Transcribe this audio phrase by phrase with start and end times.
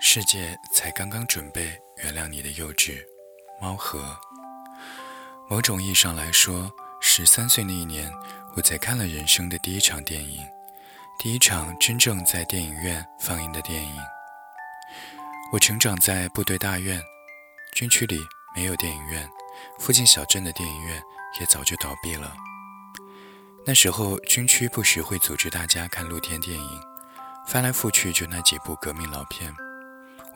[0.00, 2.98] 世界才刚刚准备原谅你的幼稚。
[3.60, 4.18] 猫和。
[5.48, 6.70] 某种意义上来说，
[7.00, 8.12] 十三岁那一年，
[8.56, 10.42] 我才看了人生的第一场电影，
[11.18, 13.96] 第一场真正在电影院放映的电影。
[15.52, 17.02] 我成长在部队大院，
[17.74, 18.20] 军区里
[18.54, 19.28] 没有电影院，
[19.78, 21.02] 附近小镇的电影院
[21.40, 22.34] 也早就倒闭了。
[23.66, 26.80] 那时候，军区不时会组织大家看露天电影，
[27.46, 29.54] 翻来覆去就那几部革命老片。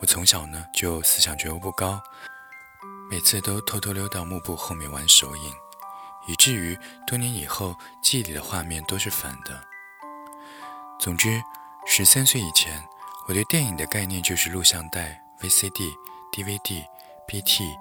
[0.00, 2.02] 我从小呢就思想觉悟不高，
[3.10, 5.52] 每次都偷偷溜到幕布后面玩手影，
[6.26, 9.62] 以至于多年以后记忆里的画面都是反的。
[10.98, 11.42] 总之，
[11.86, 12.82] 十三岁以前，
[13.28, 15.92] 我对电影的概念就是录像带、VCD、
[16.32, 16.84] DVD、
[17.26, 17.74] BT，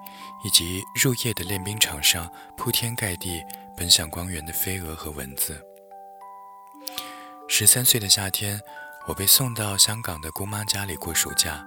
[0.44, 3.44] 以及入夜的练兵场上铺天盖地。
[3.76, 5.60] 奔向光源的飞蛾和蚊子。
[7.50, 8.62] 十三岁的夏天，
[9.06, 11.62] 我被送到香港的姑妈家里过暑假。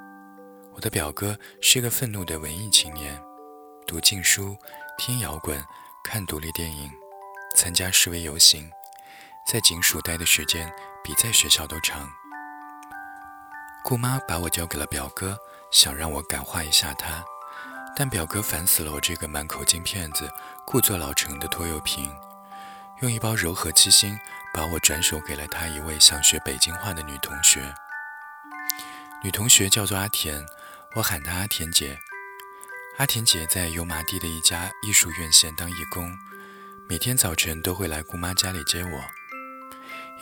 [0.73, 3.23] 我的表哥是个愤怒的文艺青年，
[3.87, 4.57] 读禁书、
[4.97, 5.63] 听摇滚、
[6.03, 6.91] 看独立电影、
[7.55, 8.71] 参加示威游行，
[9.47, 10.73] 在警署待的时间
[11.05, 12.09] 比在学校都长。
[13.85, 15.37] 姑妈把我交给了表哥，
[15.71, 17.23] 想让我感化一下他。
[17.95, 20.31] 但表哥烦死了我这个满口金骗子、
[20.67, 22.11] 故作老成的拖油瓶，
[23.03, 24.19] 用一包柔和七星
[24.55, 27.75] 把我转手给了他一位想学北京话的女同学。
[29.23, 30.47] 女同学叫做阿田，
[30.95, 31.99] 我喊她阿田姐。
[32.97, 36.17] 阿田姐在油麻地的一家艺术院线当义工，
[36.89, 39.05] 每天早晨都会来姑妈家里接我。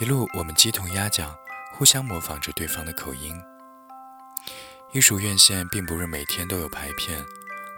[0.01, 1.33] 一路我们鸡同鸭讲，
[1.73, 3.41] 互相模仿着对方的口音。
[4.91, 7.25] 艺术院线并不是每天都有排片。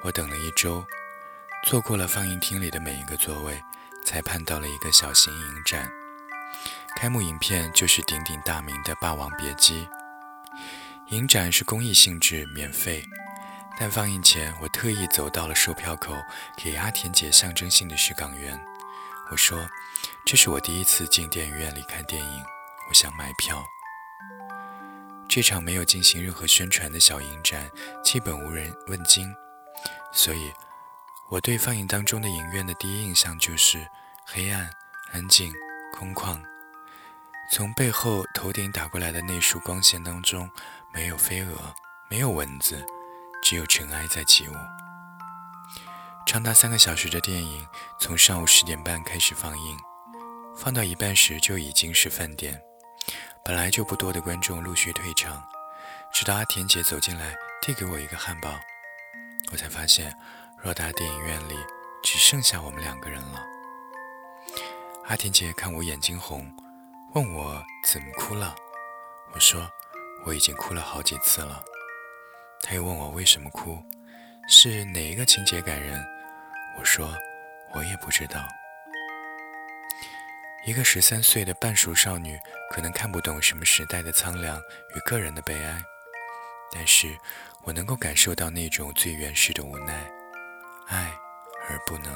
[0.03, 0.83] 我等了一周，
[1.67, 3.63] 错过了放映厅里的每一个座位，
[4.07, 5.91] 才盼到了一个小型影展。
[6.97, 9.87] 开幕影片就是鼎鼎大名的《霸王别姬》。
[11.09, 13.05] 影展是公益性质，免费。
[13.79, 16.17] 但放映前，我特意走到了售票口，
[16.57, 18.59] 给阿田姐象征性的许港元。
[19.31, 19.69] 我说
[20.25, 22.45] ：“这是我第一次进电影院里看电影，
[22.89, 23.63] 我想买票。”
[25.29, 27.71] 这场没有进行任何宣传的小影展，
[28.03, 29.31] 基本无人问津。
[30.11, 30.51] 所以，
[31.29, 33.85] 我对放映当中的影院的第一印象就是
[34.25, 34.71] 黑暗、
[35.11, 35.53] 安静、
[35.93, 36.41] 空旷。
[37.51, 40.49] 从背后头顶打过来的那束光线当中，
[40.95, 41.75] 没有飞蛾，
[42.09, 42.85] 没有蚊子，
[43.43, 44.53] 只有尘埃在起舞。
[46.25, 47.67] 长达三个小时的电影
[47.99, 49.77] 从上午十点半开始放映，
[50.57, 52.61] 放到一半时就已经是饭点。
[53.45, 55.45] 本来就不多的观众陆续退场，
[56.13, 58.51] 直到阿田姐走进来递给我一个汉堡。
[59.53, 60.17] 我才发现，
[60.65, 61.55] 偌大电影院里
[62.03, 63.47] 只剩下我们两个人了。
[65.05, 66.51] 阿田姐看我眼睛红，
[67.15, 68.55] 问我怎么哭了。
[69.33, 69.71] 我说
[70.25, 71.63] 我已经哭了好几次了。
[72.63, 73.81] 她又问我为什么哭，
[74.49, 76.05] 是哪一个情节感人？
[76.79, 77.15] 我说
[77.75, 78.45] 我也不知道。
[80.67, 82.37] 一个十三岁的半熟少女，
[82.73, 84.61] 可能看不懂什么时代的苍凉
[84.97, 85.81] 与个人的悲哀。
[86.73, 87.17] 但是
[87.63, 90.05] 我能够感受到那种最原始的无奈，
[90.87, 91.17] 爱
[91.69, 92.13] 而不能。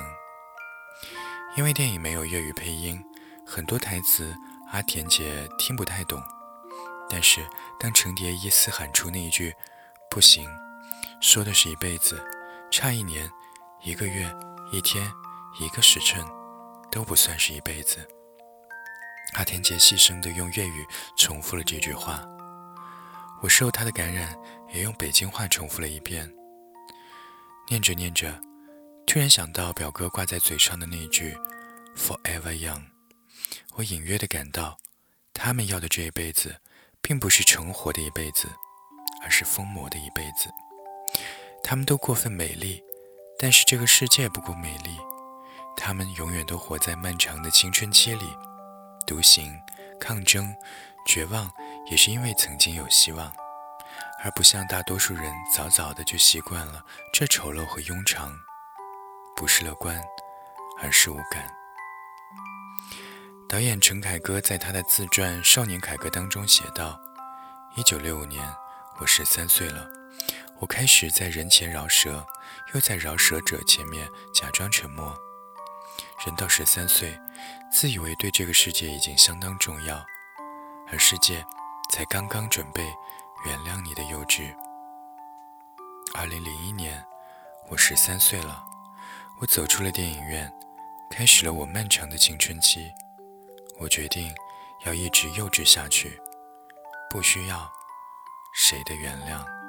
[1.56, 3.02] 因为电影没有粤语配音，
[3.46, 4.34] 很多台词
[4.70, 6.22] 阿田姐听不太懂。
[7.08, 7.44] 但是
[7.78, 9.52] 当程蝶衣嘶喊出那一句
[10.08, 10.48] “不行”，
[11.20, 12.24] 说的是一辈子，
[12.70, 13.28] 差一年、
[13.82, 14.32] 一个月、
[14.70, 15.12] 一天、
[15.58, 16.24] 一个时辰，
[16.88, 18.08] 都不算是一辈子。
[19.34, 22.24] 阿田姐细声地用粤语重复了这句话。
[23.42, 24.36] 我受他的感染，
[24.72, 26.32] 也用北京话重复了一遍。
[27.68, 28.40] 念着念着，
[29.12, 31.36] 突然想到表哥挂在嘴上的那句
[31.96, 32.80] “forever young”，
[33.74, 34.78] 我隐约的感到，
[35.34, 36.60] 他们要的这一辈子，
[37.02, 38.48] 并不是成活的一辈子，
[39.20, 40.48] 而是疯魔的一辈子。
[41.64, 42.80] 他们都过分美丽，
[43.36, 44.96] 但是这个世界不够美丽。
[45.76, 48.32] 他们永远都活在漫长的青春期里，
[49.08, 49.52] 独行、
[49.98, 50.54] 抗争、
[51.04, 51.50] 绝望。
[51.90, 53.34] 也是因为曾经有希望，
[54.22, 58.38] 而不像大多数人早早的就习惯了这丑陋和庸常，
[59.40, 59.98] 不是乐观，
[60.82, 61.50] 而是无感。
[63.48, 67.00] 导演陈凯歌在他的自传《少年凯歌》当中写道
[67.74, 68.46] ：“一九六五年，
[68.98, 69.88] 我十三岁了，
[70.58, 72.22] 我开始在人前饶舌，
[72.74, 75.18] 又在饶舌者前面假装沉默。
[76.26, 77.18] 人到十三岁，
[77.72, 80.04] 自以为对这个世界已经相当重要，
[80.92, 81.42] 而世界。”
[81.90, 82.84] 才刚刚准备
[83.46, 84.54] 原谅你的幼稚。
[86.14, 87.02] 二零零一年，
[87.70, 88.62] 我十三岁了，
[89.40, 90.52] 我走出了电影院，
[91.08, 92.92] 开始了我漫长的青春期。
[93.78, 94.30] 我决定
[94.84, 96.20] 要一直幼稚下去，
[97.08, 97.72] 不需要，
[98.52, 99.59] 谁的原谅？